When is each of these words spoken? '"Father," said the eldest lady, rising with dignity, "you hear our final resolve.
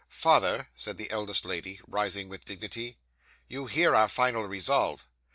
'"Father," 0.09 0.67
said 0.75 0.97
the 0.97 1.11
eldest 1.11 1.45
lady, 1.45 1.79
rising 1.87 2.27
with 2.27 2.43
dignity, 2.43 2.97
"you 3.47 3.67
hear 3.67 3.95
our 3.95 4.07
final 4.07 4.45
resolve. 4.45 5.05